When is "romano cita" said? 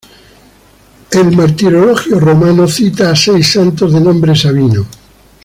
2.19-3.11